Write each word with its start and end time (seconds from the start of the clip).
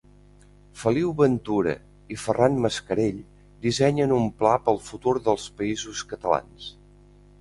Feliu 0.83 1.11
Ventura 1.17 1.75
i 2.15 2.17
Ferran 2.21 2.57
Mascarell 2.63 3.19
dissenyen 3.67 4.17
un 4.19 4.27
pla 4.41 4.55
pel 4.69 4.81
futur 4.89 5.15
dels 5.29 5.47
Països 5.61 6.03
catalans 6.15 6.73